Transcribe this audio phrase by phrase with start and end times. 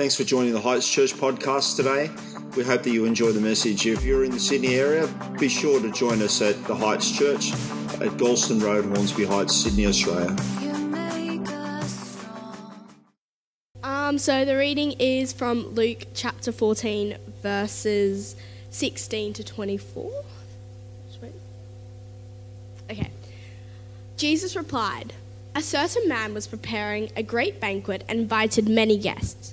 [0.00, 2.10] Thanks for joining the Heights Church podcast today.
[2.56, 3.86] We hope that you enjoy the message.
[3.86, 5.06] If you're in the Sydney area,
[5.38, 9.84] be sure to join us at the Heights Church at Galston Road, Hornsby Heights, Sydney,
[9.84, 10.34] Australia.
[13.82, 18.36] Um, so the reading is from Luke chapter 14, verses
[18.70, 20.10] 16 to 24.
[22.90, 23.10] Okay.
[24.16, 25.12] Jesus replied,
[25.54, 29.52] A certain man was preparing a great banquet and invited many guests.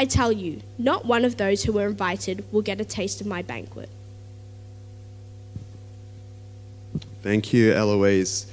[0.00, 3.26] I tell you, not one of those who were invited will get a taste of
[3.26, 3.90] my banquet.
[7.22, 8.50] Thank you, Eloise.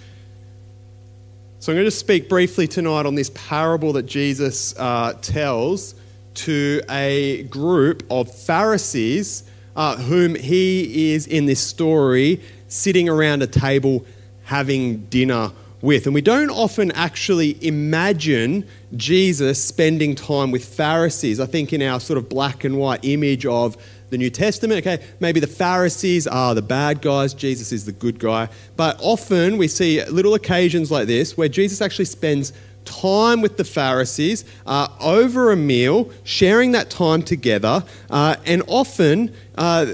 [1.60, 5.96] So, I'm going to speak briefly tonight on this parable that Jesus uh, tells
[6.34, 13.48] to a group of Pharisees uh, whom he is in this story sitting around a
[13.48, 14.06] table
[14.44, 16.08] having dinner with.
[16.08, 21.40] And we don't often actually imagine Jesus spending time with Pharisees.
[21.40, 23.76] I think in our sort of black and white image of
[24.10, 28.20] the New Testament, okay, maybe the Pharisees are the bad guys, Jesus is the good
[28.20, 28.48] guy.
[28.78, 32.54] But often we see little occasions like this where Jesus actually spends
[32.86, 39.34] time with the Pharisees uh, over a meal, sharing that time together, uh, and often
[39.58, 39.88] uh,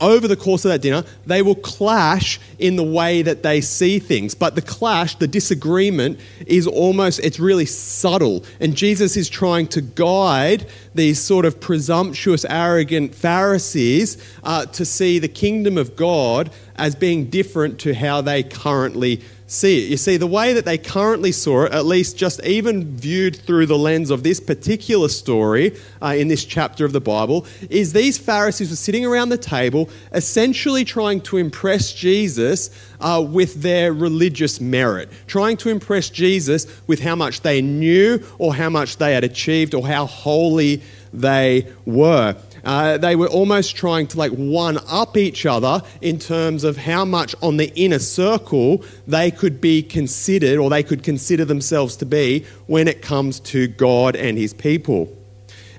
[0.00, 3.98] over the course of that dinner, they will clash in the way that they see
[3.98, 4.34] things.
[4.34, 8.44] But the clash, the disagreement, is almost, it's really subtle.
[8.60, 15.18] And Jesus is trying to guide these sort of presumptuous, arrogant Pharisees uh, to see
[15.18, 19.90] the kingdom of God as being different to how they currently see it.
[19.90, 23.64] You see, the way that they currently saw it, at least just even viewed through
[23.66, 28.18] the lens of this particular story uh, in this chapter of the Bible, is these
[28.18, 34.60] Pharisees were sitting around the table, essentially trying to impress Jesus uh, with their religious
[34.60, 39.24] merit, trying to impress Jesus with how much they knew or how much they had
[39.24, 40.82] achieved or how holy
[41.12, 42.36] they were.
[42.64, 47.04] Uh, they were almost trying to like one up each other in terms of how
[47.04, 52.06] much on the inner circle they could be considered or they could consider themselves to
[52.06, 55.17] be when it comes to God and his people.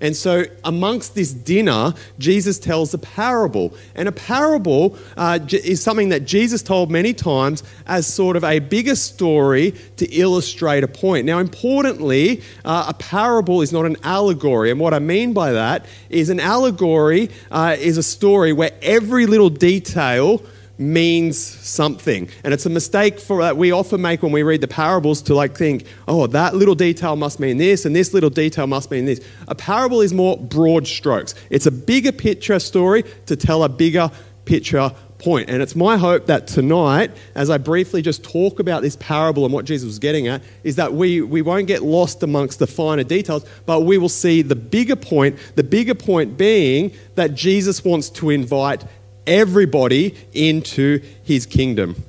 [0.01, 3.73] And so, amongst this dinner, Jesus tells a parable.
[3.95, 8.59] And a parable uh, is something that Jesus told many times as sort of a
[8.59, 11.25] bigger story to illustrate a point.
[11.25, 14.71] Now, importantly, uh, a parable is not an allegory.
[14.71, 19.25] And what I mean by that is an allegory uh, is a story where every
[19.25, 20.41] little detail
[20.79, 22.29] means something.
[22.43, 25.35] And it's a mistake for that we often make when we read the parables to
[25.35, 29.05] like think, oh, that little detail must mean this and this little detail must mean
[29.05, 29.19] this.
[29.47, 31.35] A parable is more broad strokes.
[31.49, 34.09] It's a bigger picture story to tell a bigger
[34.45, 35.49] picture point.
[35.49, 39.53] And it's my hope that tonight, as I briefly just talk about this parable and
[39.53, 43.03] what Jesus was getting at, is that we, we won't get lost amongst the finer
[43.03, 48.09] details, but we will see the bigger point, the bigger point being that Jesus wants
[48.11, 48.85] to invite
[49.29, 52.03] everybody into his kingdom.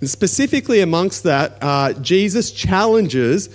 [0.00, 3.48] And specifically, amongst that, uh, Jesus challenges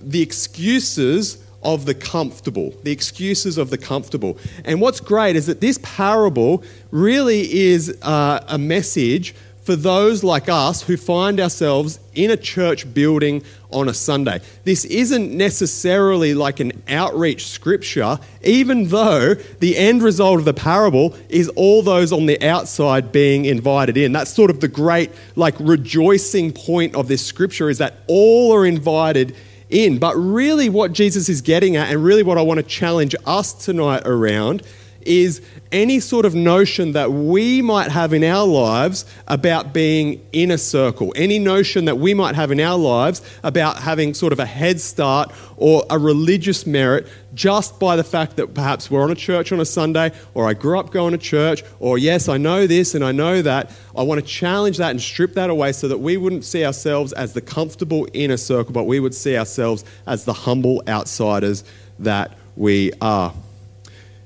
[0.00, 4.38] the excuses of the comfortable, the excuses of the comfortable.
[4.64, 6.62] And what's great is that this parable
[6.92, 9.34] really is uh, a message
[9.68, 14.40] for those like us who find ourselves in a church building on a Sunday.
[14.64, 21.14] This isn't necessarily like an outreach scripture, even though the end result of the parable
[21.28, 24.12] is all those on the outside being invited in.
[24.12, 28.64] That's sort of the great, like, rejoicing point of this scripture is that all are
[28.64, 29.36] invited
[29.68, 29.98] in.
[29.98, 33.52] But really, what Jesus is getting at, and really what I want to challenge us
[33.52, 34.62] tonight around,
[35.08, 35.40] is
[35.72, 40.58] any sort of notion that we might have in our lives about being in a
[40.58, 44.46] circle, any notion that we might have in our lives about having sort of a
[44.46, 49.14] head start or a religious merit just by the fact that perhaps we're on a
[49.14, 52.66] church on a Sunday, or I grew up going to church, or yes, I know
[52.66, 53.70] this and I know that.
[53.96, 57.12] I want to challenge that and strip that away so that we wouldn't see ourselves
[57.14, 61.64] as the comfortable inner circle, but we would see ourselves as the humble outsiders
[61.98, 63.32] that we are.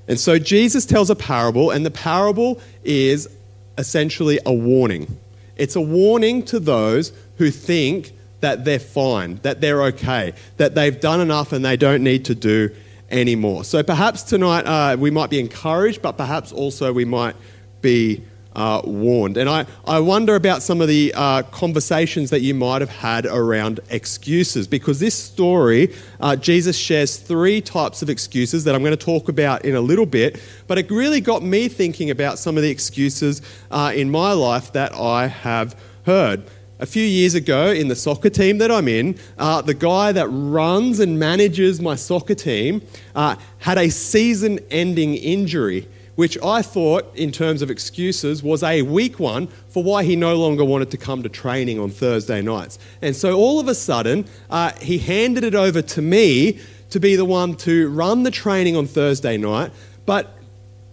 [0.07, 3.29] And so Jesus tells a parable, and the parable is
[3.77, 5.19] essentially a warning.
[5.55, 8.11] It's a warning to those who think
[8.41, 12.35] that they're fine, that they're okay, that they've done enough and they don't need to
[12.35, 12.69] do
[13.09, 13.63] anymore.
[13.63, 17.35] So perhaps tonight uh, we might be encouraged, but perhaps also we might
[17.81, 18.21] be
[18.55, 19.37] uh, warned.
[19.37, 23.25] And I, I wonder about some of the uh, conversations that you might have had
[23.25, 28.97] around excuses, because this story, uh, Jesus shares three types of excuses that I'm going
[28.97, 32.57] to talk about in a little bit, but it really got me thinking about some
[32.57, 33.41] of the excuses
[33.71, 36.43] uh, in my life that I have heard.
[36.79, 40.27] A few years ago, in the soccer team that I'm in, uh, the guy that
[40.27, 42.81] runs and manages my soccer team
[43.15, 48.83] uh, had a season ending injury which I thought, in terms of excuses, was a
[48.83, 52.77] weak one for why he no longer wanted to come to training on Thursday nights.
[53.01, 56.59] And so all of a sudden, uh, he handed it over to me
[56.91, 59.71] to be the one to run the training on Thursday night,
[60.05, 60.37] but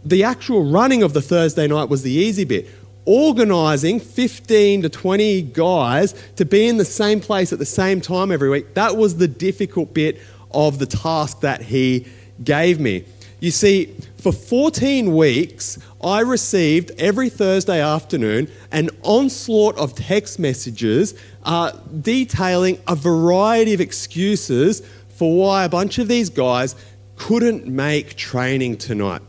[0.02, 2.67] the actual running of the Thursday night was the easy bit.
[3.05, 8.32] Organising 15 to 20 guys to be in the same place at the same time
[8.32, 10.19] every week, that was the difficult bit
[10.52, 12.06] of the task that he
[12.43, 13.05] gave me.
[13.41, 21.15] You see, for 14 weeks, I received every Thursday afternoon an onslaught of text messages
[21.43, 21.73] uh,
[22.03, 26.77] detailing a variety of excuses for why a bunch of these guys
[27.17, 29.23] couldn't make training tonight.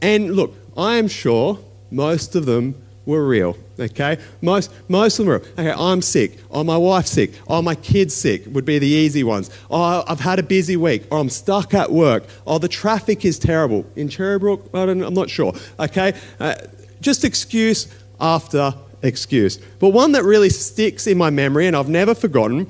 [0.00, 1.58] And look, I am sure
[1.90, 3.56] most of them were real.
[3.78, 4.18] Okay?
[4.42, 6.38] Most, most of them are, okay, I'm sick.
[6.50, 7.32] Oh, my wife's sick.
[7.48, 9.50] Oh, my kid's sick would be the easy ones.
[9.70, 11.04] Oh, I've had a busy week.
[11.10, 12.24] Or I'm stuck at work.
[12.46, 13.86] Oh, the traffic is terrible.
[13.94, 14.68] In Cherrybrook?
[14.74, 15.54] I don't, I'm not sure.
[15.78, 16.12] Okay?
[16.40, 16.56] Uh,
[17.00, 17.86] just excuse
[18.20, 19.58] after excuse.
[19.78, 22.66] But one that really sticks in my memory and I've never forgotten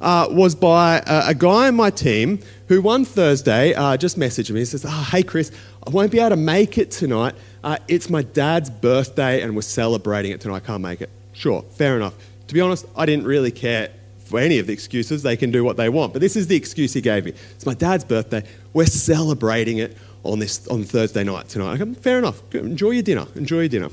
[0.00, 4.50] uh, was by a, a, guy in my team who one Thursday uh, just messaged
[4.50, 4.60] me.
[4.60, 5.50] He says, oh, Hey, Chris,
[5.86, 7.34] I won't be able to make it tonight.
[7.62, 10.56] Uh, it's my dad's birthday and we're celebrating it tonight.
[10.56, 11.10] I can't make it.
[11.32, 12.14] Sure, fair enough.
[12.48, 13.90] To be honest, I didn't really care
[14.24, 15.22] for any of the excuses.
[15.22, 16.12] They can do what they want.
[16.12, 17.32] But this is the excuse he gave me.
[17.54, 18.42] It's my dad's birthday.
[18.72, 21.78] We're celebrating it on this on Thursday night tonight.
[21.78, 22.42] Go, fair enough.
[22.54, 23.26] Enjoy your dinner.
[23.34, 23.90] Enjoy your dinner.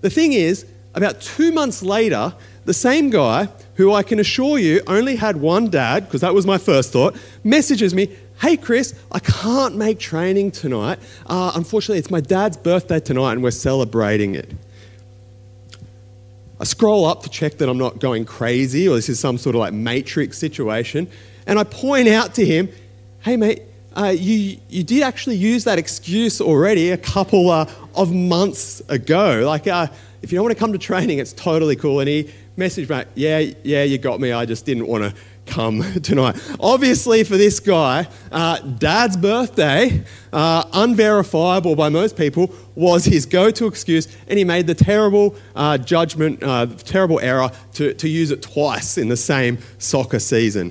[0.00, 0.64] The thing is,
[0.94, 2.34] about two months later,
[2.64, 6.46] the same guy, who I can assure you only had one dad, because that was
[6.46, 10.98] my first thought, messages me, Hey, Chris, I can't make training tonight.
[11.26, 14.50] Uh, unfortunately, it's my dad's birthday tonight and we're celebrating it.
[16.58, 19.56] I scroll up to check that I'm not going crazy or this is some sort
[19.56, 21.06] of like matrix situation.
[21.46, 22.70] And I point out to him,
[23.20, 23.62] hey, mate,
[23.94, 29.42] uh, you, you did actually use that excuse already a couple uh, of months ago.
[29.44, 29.88] Like, uh,
[30.22, 32.00] if you don't want to come to training, it's totally cool.
[32.00, 32.30] And he
[32.60, 34.32] messaged back, yeah, yeah, you got me.
[34.32, 35.14] I just didn't want to
[35.46, 36.36] come tonight.
[36.60, 43.50] Obviously, for this guy, uh, dad's birthday, uh, unverifiable by most people, was his go
[43.50, 48.30] to excuse, and he made the terrible uh, judgment, uh, terrible error to, to use
[48.30, 50.70] it twice in the same soccer season.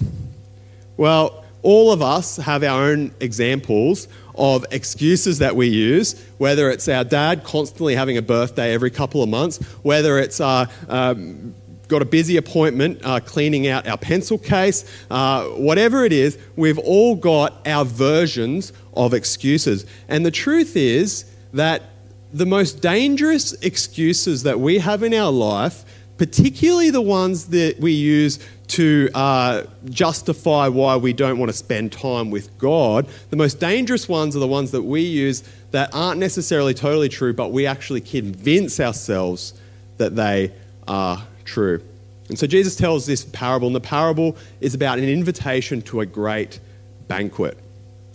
[0.96, 6.88] Well, all of us have our own examples of excuses that we use, whether it's
[6.88, 11.54] our dad constantly having a birthday every couple of months, whether it's uh, um,
[11.90, 16.78] got a busy appointment uh, cleaning out our pencil case, uh, whatever it is, we've
[16.78, 19.86] all got our versions of excuses.
[20.08, 21.84] And the truth is that
[22.32, 25.84] the most dangerous excuses that we have in our life,
[26.18, 31.92] particularly the ones that we use to uh, justify why we don't want to spend
[31.92, 36.20] time with God, the most dangerous ones are the ones that we use that aren't
[36.20, 39.56] necessarily totally true, but we actually convince ourselves
[39.98, 40.52] that they
[40.88, 41.82] are true.
[42.30, 46.06] And so Jesus tells this parable, and the parable is about an invitation to a
[46.06, 46.60] great
[47.08, 47.58] banquet,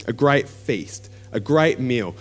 [0.07, 2.15] a great feast, a great meal.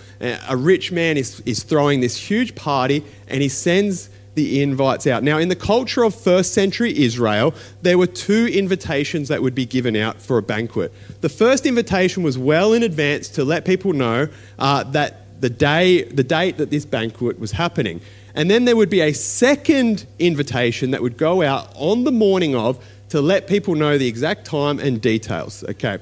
[0.49, 5.21] A rich man is, is throwing this huge party, and he sends the invites out.
[5.21, 9.67] Now, in the culture of first century Israel, there were two invitations that would be
[9.67, 10.91] given out for a banquet.
[11.21, 16.03] The first invitation was well in advance to let people know uh, that the day,
[16.03, 18.01] the date that this banquet was happening.
[18.35, 22.55] And then there would be a second invitation that would go out on the morning
[22.55, 25.63] of to let people know the exact time and details.
[25.63, 25.99] Okay.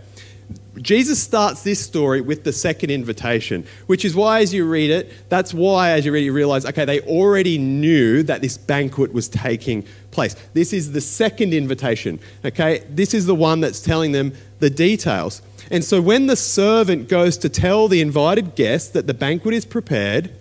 [0.78, 5.12] Jesus starts this story with the second invitation, which is why, as you read it,
[5.28, 9.12] that's why, as you read it, you realize, okay, they already knew that this banquet
[9.12, 10.34] was taking place.
[10.54, 12.86] This is the second invitation, okay?
[12.90, 15.42] This is the one that's telling them the details.
[15.70, 19.66] And so when the servant goes to tell the invited guests that the banquet is
[19.66, 20.32] prepared,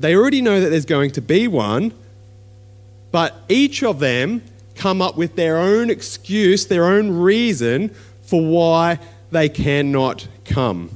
[0.00, 1.92] they already know that there's going to be one,
[3.10, 4.42] but each of them
[4.74, 8.98] come up with their own excuse, their own reason for why
[9.30, 10.90] they cannot come.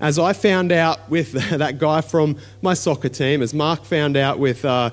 [0.00, 4.38] As I found out with that guy from my soccer team, as Mark found out
[4.38, 4.90] with, uh,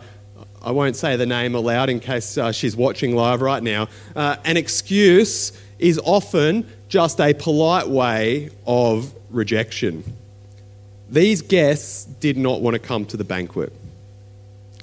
[0.61, 4.37] I won't say the name aloud in case uh, she's watching live right now, uh,
[4.45, 10.03] an excuse is often just a polite way of rejection.
[11.09, 13.71] These guests did not want to come to the banquet.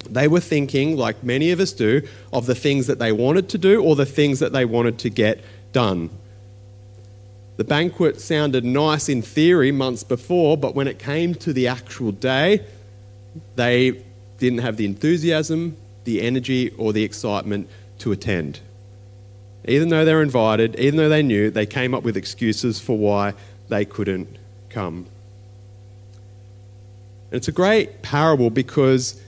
[0.09, 2.01] They were thinking, like many of us do,
[2.31, 5.09] of the things that they wanted to do or the things that they wanted to
[5.09, 6.09] get done.
[7.57, 12.11] The banquet sounded nice in theory months before, but when it came to the actual
[12.11, 12.65] day,
[13.55, 14.03] they
[14.39, 18.59] didn't have the enthusiasm, the energy, or the excitement to attend.
[19.65, 22.97] Even though they were invited, even though they knew, they came up with excuses for
[22.97, 23.33] why
[23.69, 24.37] they couldn't
[24.69, 25.05] come.
[27.33, 29.19] And it's a great parable because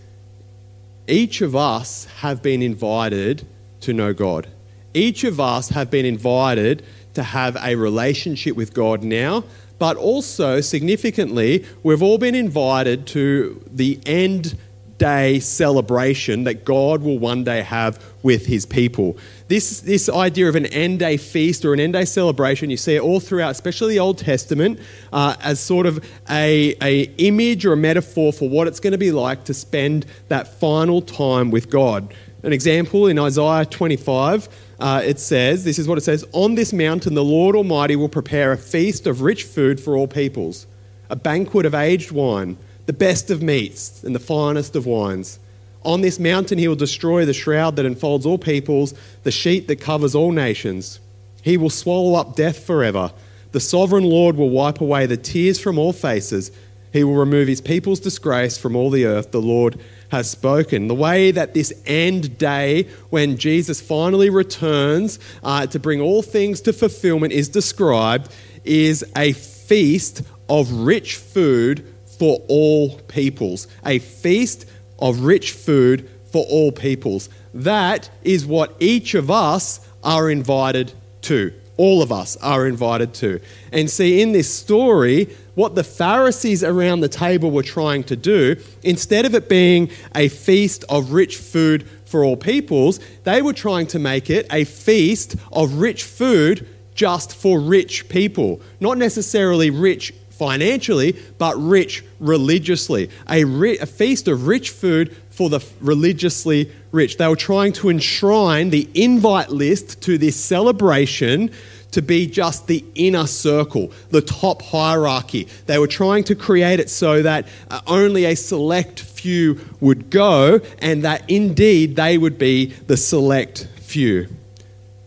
[1.08, 3.48] each of us have been invited
[3.80, 4.48] to know God.
[4.94, 6.86] Each of us have been invited
[7.16, 9.44] to have a relationship with God now,
[9.80, 14.56] but also significantly, we've all been invited to the end
[14.98, 19.18] day celebration that God will one day have with his people.
[19.48, 22.96] This, this idea of an end day feast or an end day celebration, you see
[22.96, 24.80] it all throughout, especially the Old Testament,
[25.14, 28.98] uh, as sort of a, a image or a metaphor for what it's going to
[28.98, 32.14] be like to spend that final time with God.
[32.44, 34.50] An example in Isaiah 25,
[34.80, 38.10] uh, it says, This is what it says On this mountain, the Lord Almighty will
[38.10, 40.68] prepare a feast of rich food for all peoples,
[41.10, 45.40] a banquet of aged wine, the best of meats, and the finest of wines.
[45.84, 49.80] On this mountain, he will destroy the shroud that enfolds all peoples, the sheet that
[49.80, 51.00] covers all nations.
[51.44, 53.12] He will swallow up death forever.
[53.52, 56.52] The sovereign Lord will wipe away the tears from all faces.
[56.92, 59.32] He will remove his people's disgrace from all the earth.
[59.32, 60.88] The Lord has spoken.
[60.88, 66.62] The way that this end day, when Jesus finally returns uh, to bring all things
[66.62, 73.68] to fulfillment, is described is a feast of rich food for all peoples.
[73.86, 74.66] A feast
[75.00, 77.30] of rich food for all peoples.
[77.54, 80.94] That is what each of us are invited
[81.24, 81.54] to.
[81.78, 83.42] All of us are invited to.
[83.72, 88.56] And see, in this story, what the Pharisees around the table were trying to do,
[88.84, 93.88] instead of it being a feast of rich food for all peoples, they were trying
[93.88, 98.62] to make it a feast of rich food just for rich people.
[98.80, 103.10] Not necessarily rich financially, but rich religiously.
[103.30, 107.18] A, ri- a, feast of rich food for the religiously rich.
[107.18, 111.52] They were trying to enshrine the invite list to this celebration
[111.92, 115.48] to be just the inner circle, the top hierarchy.
[115.66, 120.60] They were trying to create it so that uh, only a select few would go,
[120.80, 124.28] and that indeed they would be the select few.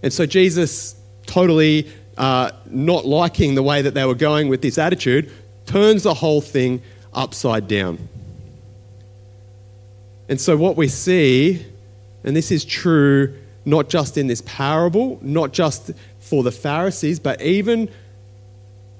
[0.02, 0.94] And so Jesus
[1.26, 1.86] totally
[2.18, 5.32] uh, not liking the way that they were going with this attitude,
[5.66, 6.82] turns the whole thing
[7.14, 8.08] upside down.
[10.28, 11.64] And so, what we see,
[12.24, 13.34] and this is true
[13.64, 17.88] not just in this parable, not just for the Pharisees, but even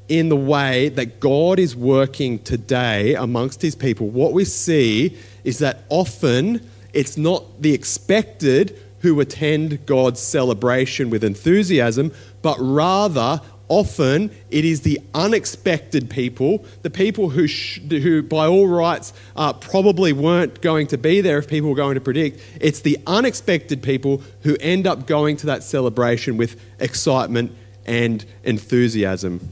[0.09, 5.59] in the way that God is working today amongst his people, what we see is
[5.59, 12.13] that often it's not the expected who attend God's celebration with enthusiasm,
[12.43, 18.67] but rather often it is the unexpected people, the people who, sh- who by all
[18.67, 22.41] rights, uh, probably weren't going to be there if people were going to predict.
[22.61, 27.53] It's the unexpected people who end up going to that celebration with excitement
[27.87, 29.51] and enthusiasm.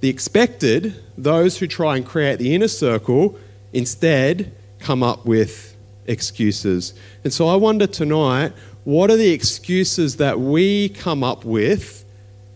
[0.00, 3.38] The expected, those who try and create the inner circle,
[3.72, 5.69] instead come up with
[6.10, 6.92] excuses.
[7.24, 8.52] And so I wonder tonight
[8.84, 12.04] what are the excuses that we come up with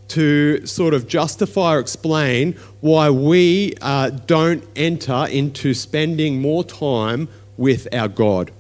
[0.09, 7.29] to sort of justify or explain why we uh, don't enter into spending more time
[7.57, 8.51] with our God?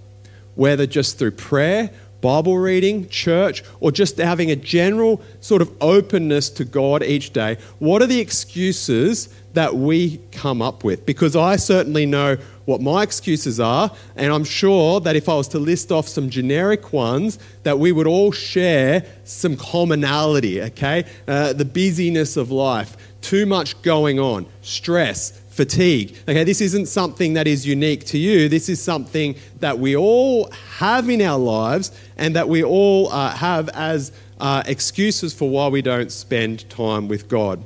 [0.54, 1.90] Whether just through prayer,
[2.24, 7.58] Bible reading, church, or just having a general sort of openness to God each day.
[7.80, 13.02] What are the excuses that we come up with because I certainly know what my
[13.02, 17.38] excuses are, and I'm sure that if I was to list off some generic ones,
[17.62, 21.04] that we would all share some commonality, okay?
[21.28, 26.16] Uh, the busyness of life, too much going on, stress, fatigue.
[26.28, 28.48] Okay, this isn't something that is unique to you.
[28.48, 33.30] This is something that we all have in our lives and that we all uh,
[33.30, 37.64] have as uh, excuses for why we don't spend time with God.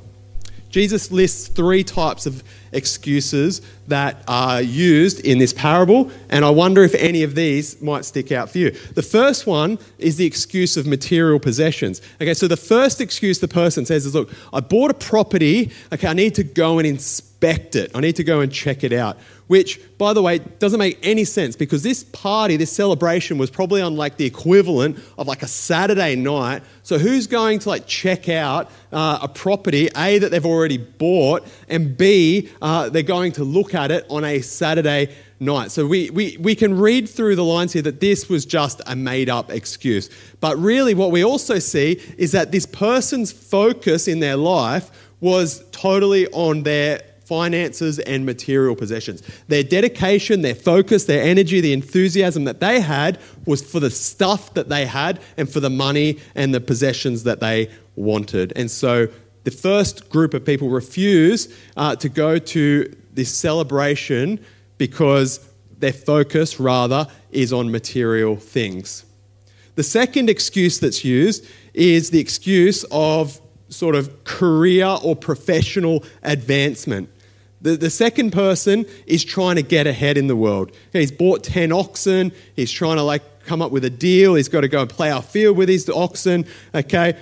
[0.69, 6.83] Jesus lists three types of excuses that are used in this parable, and I wonder
[6.83, 8.71] if any of these might stick out for you.
[8.71, 12.01] The first one is the excuse of material possessions.
[12.21, 16.07] Okay, so the first excuse the person says is Look, I bought a property, okay,
[16.07, 19.17] I need to go and inspect it, I need to go and check it out
[19.49, 23.81] which, by the way, doesn't make any sense because this party, this celebration was probably
[23.81, 26.61] on like the equivalent of like a Saturday night.
[26.83, 31.47] So who's going to like check out uh, a property, A, that they've already bought,
[31.67, 35.71] and B, uh, they're going to look at it on a Saturday night.
[35.71, 38.95] So we, we, we can read through the lines here that this was just a
[38.95, 40.11] made up excuse.
[40.41, 44.91] But really, what we also see is that this person's focus in their life
[45.21, 49.21] was totally on their finances, and material possessions.
[49.47, 54.55] Their dedication, their focus, their energy, the enthusiasm that they had was for the stuff
[54.55, 58.51] that they had and for the money and the possessions that they wanted.
[58.55, 59.07] And so
[59.43, 64.43] the first group of people refuse uh, to go to this celebration
[64.79, 69.05] because their focus, rather, is on material things.
[69.75, 77.09] The second excuse that's used is the excuse of sort of career or professional advancement.
[77.61, 80.71] The, the second person is trying to get ahead in the world.
[80.93, 82.31] He's bought 10 oxen.
[82.55, 84.35] He's trying to like come up with a deal.
[84.35, 86.45] He's got to go and play our field with his oxen.
[86.73, 87.17] Okay.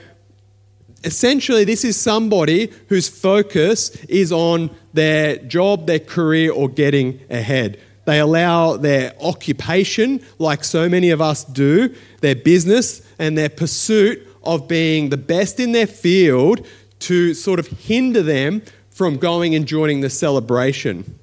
[1.04, 7.80] Essentially, this is somebody whose focus is on their job, their career, or getting ahead.
[8.06, 14.26] They allow their occupation, like so many of us do, their business, and their pursuit
[14.44, 16.66] of being the best in their field
[17.00, 18.62] to sort of hinder them
[18.98, 21.20] from going and joining the celebration.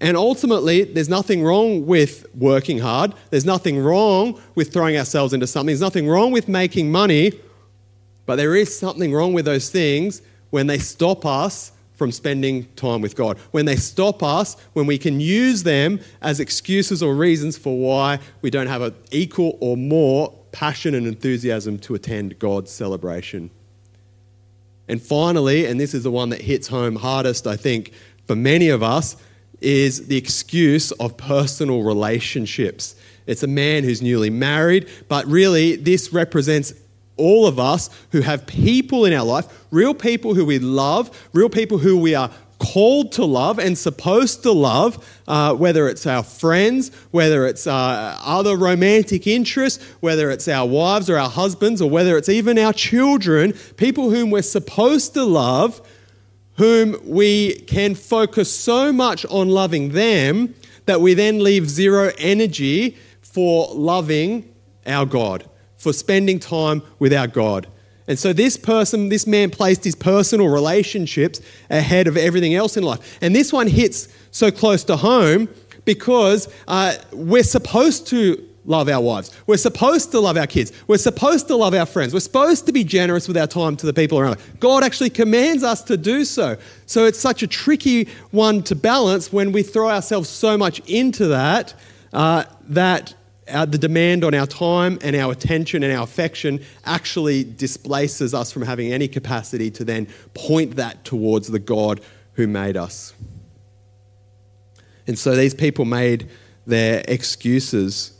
[0.00, 3.14] And ultimately, there's nothing wrong with working hard.
[3.30, 5.68] There's nothing wrong with throwing ourselves into something.
[5.68, 7.40] There's nothing wrong with making money.
[8.26, 13.00] But there is something wrong with those things when they stop us from spending time
[13.00, 13.38] with God.
[13.52, 18.18] When they stop us, when we can use them as excuses or reasons for why
[18.42, 23.50] we don't have an equal or more passion and enthusiasm to attend God's celebration.
[24.88, 27.92] And finally, and this is the one that hits home hardest, I think,
[28.26, 29.16] for many of us,
[29.60, 32.94] is the excuse of personal relationships.
[33.26, 36.74] It's a man who's newly married, but really, this represents
[37.16, 41.48] all of us who have people in our life, real people who we love, real
[41.48, 46.22] people who we are called to love and supposed to love, uh, whether it's our
[46.22, 51.90] friends, whether it's uh, other romantic interests, whether it's our wives or our husbands, or
[51.90, 55.86] whether it's even our children, people whom we're supposed to love,
[56.56, 60.54] whom we can focus so much on loving them
[60.86, 64.50] that we then leave zero energy for loving
[64.86, 67.66] our God, for spending time with our God.
[68.08, 71.40] And so this person, this man placed his personal relationships
[71.70, 73.18] ahead of everything else in life.
[73.20, 75.48] And this one hits so close to home
[75.84, 79.30] because uh, we're supposed to love our wives.
[79.46, 80.72] We're supposed to love our kids.
[80.86, 82.12] We're supposed to love our friends.
[82.12, 84.42] We're supposed to be generous with our time to the people around us.
[84.58, 86.56] God actually commands us to do so.
[86.86, 91.28] So it's such a tricky one to balance when we throw ourselves so much into
[91.28, 91.74] that
[92.12, 93.14] uh, that
[93.48, 98.50] our, the demand on our time and our attention and our affection actually displaces us
[98.52, 102.00] from having any capacity to then point that towards the God
[102.34, 103.14] who made us.
[105.06, 106.28] And so these people made
[106.66, 108.12] their excuses.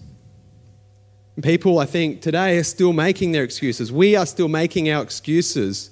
[1.42, 3.92] People, I think, today are still making their excuses.
[3.92, 5.90] We are still making our excuses.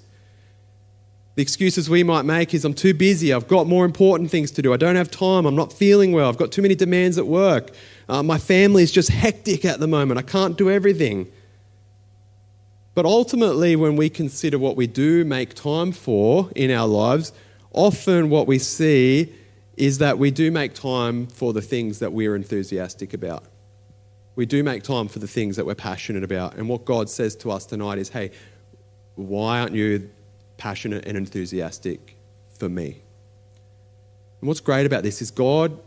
[1.37, 4.63] The excuses we might make is I'm too busy, I've got more important things to
[4.63, 7.27] do, I don't have time, I'm not feeling well, I've got too many demands at
[7.27, 7.71] work,
[8.09, 10.19] uh, my family is just hectic at the moment.
[10.19, 11.31] I can't do everything.
[12.95, 17.33] But ultimately, when we consider what we do make time for in our lives,
[17.73, 19.35] often what we see
[19.77, 23.45] is that we do make time for the things that we're enthusiastic about.
[24.37, 26.55] We do make time for the things that we're passionate about.
[26.55, 28.31] And what God says to us tonight is hey,
[29.17, 30.11] why aren't you
[30.57, 32.17] passionate and enthusiastic
[32.59, 33.03] for me?
[34.41, 35.79] And what's great about this is God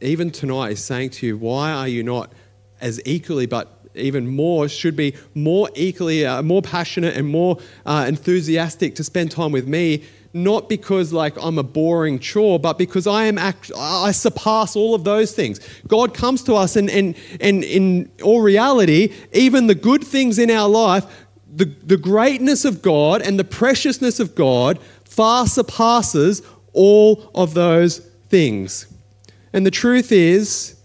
[0.00, 2.32] even tonight is saying to you, why are you not
[2.80, 8.04] as equally but even more, should be more equally, uh, more passionate and more uh,
[8.08, 10.02] enthusiastic to spend time with me.
[10.32, 14.96] Not because like I'm a boring chore, but because I am act- I surpass all
[14.96, 15.60] of those things.
[15.86, 20.50] God comes to us, and, and, and in all reality, even the good things in
[20.50, 21.04] our life,
[21.54, 27.98] the, the greatness of God and the preciousness of God far surpasses all of those
[28.28, 28.86] things.
[29.52, 30.76] And the truth is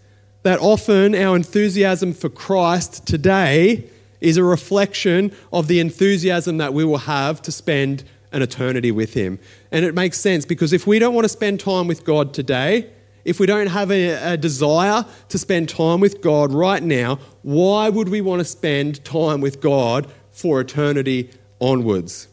[0.44, 3.90] that often our enthusiasm for Christ today
[4.22, 9.14] is a reflection of the enthusiasm that we will have to spend an eternity with
[9.16, 9.40] Him.
[9.72, 12.90] And it makes sense because if we don't want to spend time with God today,
[13.26, 17.90] if we don't have a, a, desire to spend time with God right now, why
[17.90, 22.28] would we want to spend time with God for eternity onwards?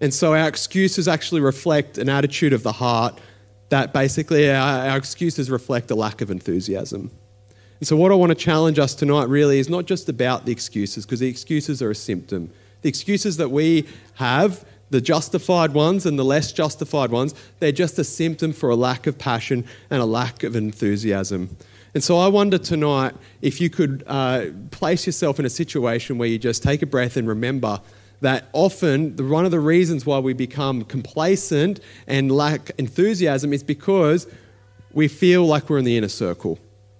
[0.00, 3.18] And so our excuses actually reflect an attitude of the heart
[3.68, 7.10] that basically our, our excuses reflect a lack of enthusiasm.
[7.80, 10.52] And so, what I want to challenge us tonight really is not just about the
[10.52, 12.50] excuses, because the excuses are a symptom.
[12.82, 17.98] The excuses that we have, the justified ones and the less justified ones, they're just
[17.98, 21.56] a symptom for a lack of passion and a lack of enthusiasm.
[21.96, 26.28] And so, I wonder tonight if you could uh, place yourself in a situation where
[26.28, 27.80] you just take a breath and remember
[28.20, 33.62] that often the, one of the reasons why we become complacent and lack enthusiasm is
[33.62, 34.26] because
[34.92, 36.58] we feel like we're in the inner circle.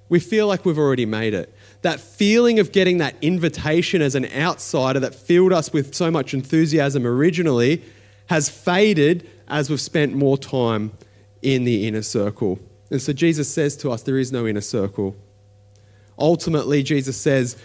[0.09, 1.54] We feel like we've already made it.
[1.82, 6.32] That feeling of getting that invitation as an outsider that filled us with so much
[6.32, 7.85] enthusiasm originally
[8.30, 10.92] has faded as we've spent more time
[11.42, 12.59] in the inner circle.
[12.90, 15.16] And so Jesus says to us, there is no inner circle.
[16.18, 17.57] Ultimately, Jesus says,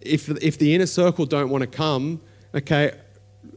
[0.00, 2.20] if, if the inner circle don't want to come,
[2.54, 2.92] okay,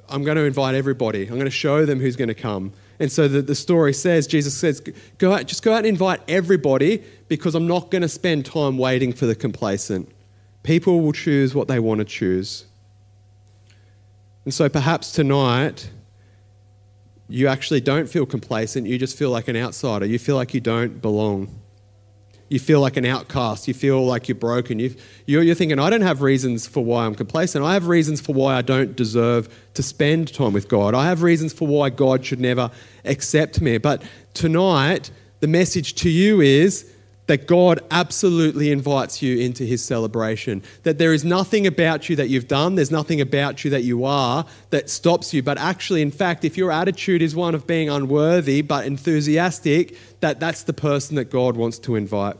[0.10, 1.23] I'm going to invite everybody.
[1.23, 2.73] I'm going to show them who's going to come.
[2.99, 4.82] And so the, the story says, Jesus says,
[5.17, 8.78] go out, just go out and invite everybody because I'm not going to spend time
[8.78, 10.10] waiting for the complacent.
[10.63, 12.65] People will choose what they want to choose.
[14.45, 15.89] And so perhaps tonight,
[17.34, 18.86] you actually don't feel complacent.
[18.88, 20.06] You just feel like an outsider.
[20.06, 21.50] You feel like you don't belong
[22.54, 23.67] you feel like an outcast.
[23.67, 24.78] You feel like you're broken.
[24.78, 27.65] you you're thinking, I don't have reasons for why I'm complacent.
[27.65, 30.93] I have reasons for why I don't deserve to spend time with God.
[30.93, 32.69] I have reasons for why God should never
[33.06, 33.80] accept me.
[33.80, 34.04] But
[34.36, 36.93] tonight, the message to you is
[37.27, 40.62] that God absolutely invites you into his celebration.
[40.83, 44.03] That there is nothing about you that you've done, there's nothing about you that you
[44.03, 45.41] are that stops you.
[45.41, 50.39] But actually, in fact, if your attitude is one of being unworthy but enthusiastic, that
[50.39, 52.36] that's the person that God wants to invite.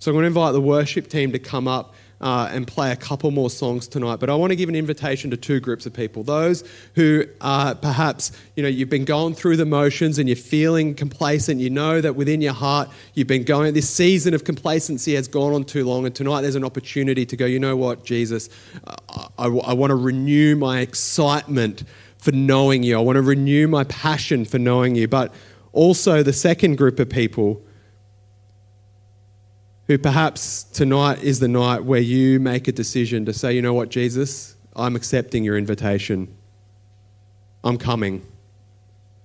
[0.00, 2.96] So I'm going to invite the worship team to come up uh, and play a
[2.96, 4.16] couple more songs tonight.
[4.16, 6.22] But I want to give an invitation to two groups of people.
[6.22, 10.94] Those who uh, perhaps, you know, you've been going through the motions and you're feeling
[10.94, 11.60] complacent.
[11.60, 15.52] You know that within your heart you've been going, this season of complacency has gone
[15.52, 16.06] on too long.
[16.06, 18.48] And tonight there's an opportunity to go, you know what, Jesus,
[18.86, 21.84] I, I, I want to renew my excitement
[22.18, 22.96] for knowing you.
[22.96, 25.08] I want to renew my passion for knowing you.
[25.08, 25.34] But
[25.72, 27.60] also the second group of people
[29.86, 33.74] who perhaps tonight is the night where you make a decision to say, you know
[33.74, 36.34] what, Jesus, I'm accepting your invitation.
[37.62, 38.26] I'm coming.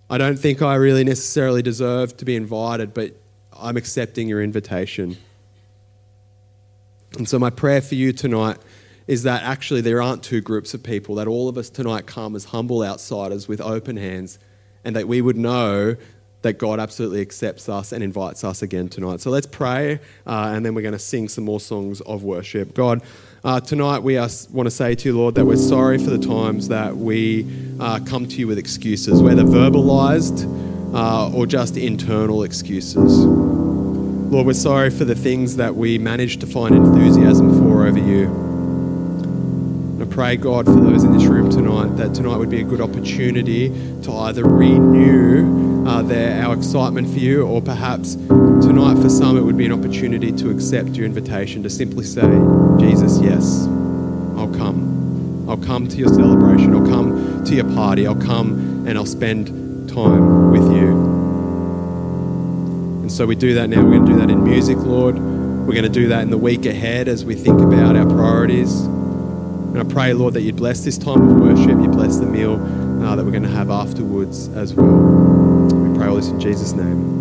[0.09, 3.15] I don't think I really necessarily deserve to be invited, but
[3.53, 5.17] I'm accepting your invitation.
[7.17, 8.57] And so, my prayer for you tonight
[9.07, 12.35] is that actually there aren't two groups of people, that all of us tonight come
[12.35, 14.39] as humble outsiders with open hands,
[14.83, 15.95] and that we would know
[16.41, 19.19] that God absolutely accepts us and invites us again tonight.
[19.19, 22.73] So let's pray, uh, and then we're going to sing some more songs of worship.
[22.73, 23.01] God,
[23.43, 26.69] uh, tonight we want to say to you, Lord, that we're sorry for the times
[26.69, 27.45] that we
[27.79, 30.45] uh, come to you with excuses, whether verbalized
[30.93, 33.25] uh, or just internal excuses.
[33.25, 38.25] Lord, we're sorry for the things that we managed to find enthusiasm for over you.
[38.27, 42.63] And I pray, God, for those in this room tonight, that tonight would be a
[42.63, 43.69] good opportunity
[44.03, 49.41] to either renew uh, their, our excitement for you, or perhaps tonight for some it
[49.41, 52.29] would be an opportunity to accept your invitation to simply say,
[52.79, 53.65] Jesus, yes,
[54.37, 55.49] I'll come.
[55.49, 56.75] I'll come to your celebration.
[56.75, 58.05] I'll come to your party.
[58.05, 60.89] I'll come and I'll spend time with you.
[63.01, 63.83] And so we do that now.
[63.83, 65.17] We're going to do that in music, Lord.
[65.17, 68.81] We're going to do that in the week ahead as we think about our priorities.
[68.81, 72.53] And I pray, Lord, that you'd bless this time of worship, you bless the meal
[73.03, 75.38] uh, that we're going to have afterwards as well.
[75.99, 77.18] Pray all this in Jesus' name.